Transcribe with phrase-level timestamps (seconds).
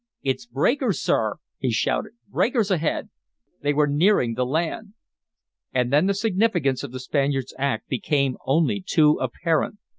[0.23, 2.13] "It's breakers, sir!" he shouted.
[2.27, 3.09] "Breakers ahead!"
[3.61, 4.95] They were nearing the land!
[5.73, 9.77] And then the significance of the Spaniard's act became only too apparent.